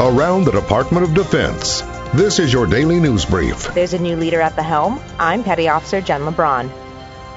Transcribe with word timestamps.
around 0.00 0.44
the 0.44 0.50
Department 0.50 1.04
of 1.04 1.12
Defense. 1.12 1.82
This 2.14 2.38
is 2.38 2.50
your 2.50 2.66
daily 2.66 2.98
news 2.98 3.26
brief. 3.26 3.74
There's 3.74 3.92
a 3.92 3.98
new 3.98 4.16
leader 4.16 4.40
at 4.40 4.56
the 4.56 4.62
helm. 4.62 4.98
I'm 5.18 5.44
Petty 5.44 5.68
Officer 5.68 6.00
Jen 6.00 6.22
LeBron. 6.22 6.72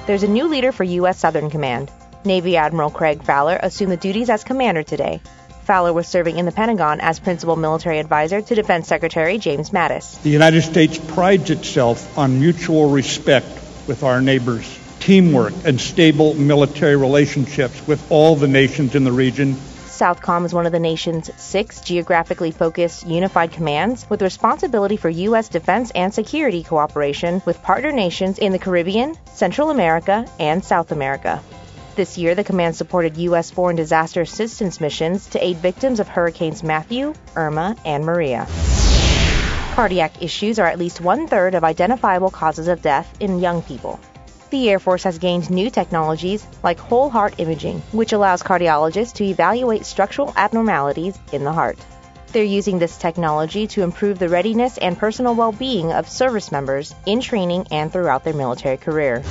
There's 0.08 0.24
a 0.24 0.30
new 0.30 0.48
leader 0.48 0.72
for 0.72 0.86
U.S. 0.86 1.20
Southern 1.20 1.50
Command. 1.50 1.92
Navy 2.24 2.56
Admiral 2.56 2.90
Craig 2.90 3.22
Faller 3.22 3.60
assumed 3.62 3.92
the 3.92 3.98
duties 3.98 4.30
as 4.30 4.46
commander 4.46 4.82
today. 4.82 5.20
Faller 5.66 5.92
was 5.92 6.08
serving 6.08 6.38
in 6.38 6.46
the 6.46 6.54
Pentagon 6.54 7.02
as 7.02 7.20
principal 7.20 7.58
military 7.58 8.00
advisor 8.00 8.42
to 8.42 8.56
Defense 8.56 8.88
Secretary 8.88 9.38
James 9.38 9.72
Mattis. 9.72 10.22
The 10.22 10.30
United 10.30 10.62
States 10.62 10.98
prides 10.98 11.50
itself 11.50 12.18
on 12.18 12.40
mutual 12.40 12.90
respect 12.90 13.48
with 13.88 14.04
our 14.04 14.22
neighbors, 14.22 14.80
teamwork, 15.02 15.54
and 15.66 15.82
stable 15.82 16.34
military 16.34 16.96
relationships 16.96 17.86
with 17.86 18.10
all 18.10 18.38
the 18.38 18.48
nations 18.48 18.96
in 18.96 19.04
the 19.04 19.12
region. 19.12 19.58
SOUTHCOM 19.94 20.44
is 20.44 20.56
one 20.56 20.66
of 20.66 20.72
the 20.72 20.80
nation's 20.80 21.30
six 21.38 21.80
geographically 21.82 22.50
focused 22.50 23.06
unified 23.06 23.52
commands 23.52 24.08
with 24.10 24.24
responsibility 24.24 24.98
for 24.98 25.08
U.S. 25.08 25.50
defense 25.50 25.92
and 25.94 26.12
security 26.12 26.64
cooperation 26.64 27.44
with 27.46 27.62
partner 27.62 27.92
nations 27.92 28.40
in 28.40 28.52
the 28.52 28.58
Caribbean, 28.58 29.16
Central 29.26 29.70
America, 29.70 30.26
and 30.40 30.66
South 30.66 30.92
America. 30.92 31.44
This 31.96 32.18
year, 32.18 32.34
the 32.34 32.44
command 32.44 32.76
supported 32.76 33.18
U.S. 33.18 33.52
foreign 33.52 33.76
disaster 33.76 34.22
assistance 34.22 34.82
missions 34.82 35.28
to 35.28 35.46
aid 35.46 35.58
victims 35.58 36.00
of 36.00 36.08
Hurricanes 36.08 36.64
Matthew, 36.64 37.14
Irma, 37.36 37.76
and 37.86 38.04
Maria. 38.04 38.48
Cardiac 39.76 40.24
issues 40.24 40.58
are 40.58 40.68
at 40.68 40.80
least 40.80 41.02
one 41.02 41.28
third 41.28 41.54
of 41.54 41.64
identifiable 41.64 42.32
causes 42.32 42.68
of 42.68 42.82
death 42.82 43.16
in 43.20 43.40
young 43.40 43.62
people. 43.62 44.00
The 44.54 44.70
Air 44.70 44.78
Force 44.78 45.02
has 45.06 45.18
gained 45.18 45.50
new 45.50 45.72
technologies 45.72 46.46
like 46.62 46.78
whole 46.78 47.10
heart 47.10 47.34
imaging, 47.40 47.82
which 47.92 48.14
allows 48.14 48.44
cardiologists 48.44 49.14
to 49.14 49.24
evaluate 49.24 49.84
structural 49.84 50.32
abnormalities 50.38 51.18
in 51.32 51.44
the 51.44 51.52
heart. 51.52 51.80
They're 52.32 52.44
using 52.44 52.78
this 52.78 52.96
technology 52.96 53.66
to 53.70 53.82
improve 53.82 54.20
the 54.20 54.30
readiness 54.30 54.78
and 54.78 54.96
personal 54.96 55.34
well 55.34 55.54
being 55.54 55.92
of 55.92 56.08
service 56.08 56.52
members 56.52 56.94
in 57.08 57.20
training 57.20 57.66
and 57.72 57.92
throughout 57.92 58.24
their 58.24 58.36
military 58.36 58.78
career. 58.78 59.24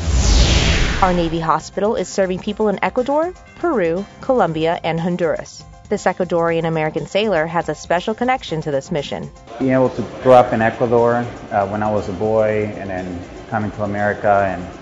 Our 1.02 1.14
Navy 1.14 1.38
hospital 1.38 1.94
is 1.94 2.08
serving 2.08 2.40
people 2.40 2.66
in 2.68 2.82
Ecuador, 2.82 3.32
Peru, 3.60 4.04
Colombia, 4.22 4.80
and 4.82 4.98
Honduras. 4.98 5.62
This 5.88 6.02
Ecuadorian 6.02 6.64
American 6.64 7.06
sailor 7.06 7.46
has 7.46 7.68
a 7.68 7.76
special 7.76 8.14
connection 8.14 8.60
to 8.62 8.72
this 8.72 8.90
mission. 8.90 9.30
Being 9.60 9.70
able 9.70 9.90
to 9.90 10.02
grow 10.24 10.32
up 10.32 10.52
in 10.52 10.60
Ecuador 10.60 11.24
uh, 11.52 11.68
when 11.68 11.84
I 11.84 11.92
was 11.92 12.08
a 12.08 12.12
boy 12.12 12.74
and 12.76 12.90
then 12.90 13.20
coming 13.50 13.70
to 13.70 13.84
America 13.84 14.46
and, 14.48 14.81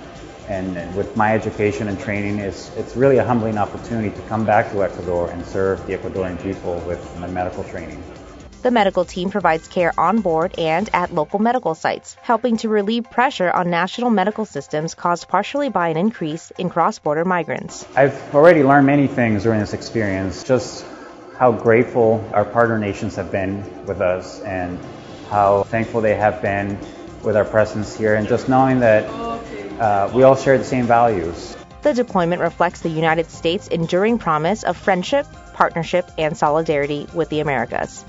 and 0.51 0.97
with 0.97 1.17
my 1.17 1.33
education 1.34 1.87
and 1.87 1.98
training, 1.98 2.41
is 2.41 2.70
it's 2.77 2.97
really 2.97 3.19
a 3.19 3.25
humbling 3.25 3.56
opportunity 3.56 4.11
to 4.11 4.23
come 4.23 4.45
back 4.45 4.73
to 4.73 4.83
Ecuador 4.83 5.31
and 5.31 5.47
serve 5.47 5.87
the 5.87 5.97
Ecuadorian 5.97 6.42
people 6.42 6.81
with 6.81 7.01
my 7.19 7.29
medical 7.29 7.62
training. 7.65 8.03
The 8.62 8.70
medical 8.70 9.07
team 9.07 9.31
provides 9.31 9.69
care 9.69 9.98
on 9.98 10.20
board 10.20 10.59
and 10.59 10.91
at 10.92 11.15
local 11.15 11.39
medical 11.39 11.75
sites, 11.75 12.17
helping 12.20 12.59
to 12.59 12.69
relieve 12.69 13.05
pressure 13.05 13.51
on 13.51 13.70
national 13.70 14.11
medical 14.11 14.45
systems 14.45 14.95
caused 14.95 15.29
partially 15.29 15.70
by 15.70 15.89
an 15.89 15.97
increase 15.97 16.51
in 16.59 16.69
cross 16.69 16.98
border 16.98 17.25
migrants. 17.25 17.87
I've 17.97 18.35
already 18.35 18.62
learned 18.62 18.87
many 18.87 19.07
things 19.07 19.45
during 19.45 19.61
this 19.61 19.73
experience, 19.73 20.42
just 20.42 20.85
how 21.39 21.53
grateful 21.53 22.29
our 22.35 22.45
partner 22.45 22.79
nations 22.79 23.14
have 23.17 23.31
been 23.31 23.64
with 23.87 24.03
us 24.03 24.41
and 24.42 24.79
how 25.31 25.62
thankful 25.62 26.03
they 26.03 26.17
have 26.17 26.42
been 26.42 26.77
with 27.23 27.37
our 27.37 27.45
presence 27.45 27.97
here, 27.97 28.14
and 28.14 28.29
just 28.29 28.48
knowing 28.48 28.81
that 28.81 29.30
uh, 29.81 30.11
we 30.14 30.23
all 30.23 30.36
share 30.36 30.59
the 30.59 30.64
same 30.64 30.86
values. 30.86 31.56
The 31.83 31.95
deployment 31.95 32.42
reflects 32.42 32.81
the 32.81 32.91
United 32.91 33.31
States' 33.31 33.67
enduring 33.69 34.19
promise 34.19 34.62
of 34.62 34.77
friendship, 34.77 35.27
partnership, 35.55 36.11
and 36.19 36.36
solidarity 36.36 37.06
with 37.14 37.31
the 37.31 37.41
Americas. 37.41 38.05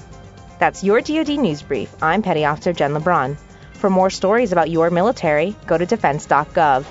That's 0.60 0.84
your 0.84 1.02
DoD 1.02 1.40
News 1.40 1.62
Brief. 1.62 1.92
I'm 2.04 2.22
Petty 2.22 2.46
Officer 2.46 2.74
Jen 2.74 2.94
LeBron. 2.94 3.38
For 3.74 3.90
more 3.90 4.10
stories 4.10 4.52
about 4.52 4.70
your 4.70 4.90
military, 4.90 5.56
go 5.66 5.78
to 5.78 5.86
defense.gov. 5.86 6.86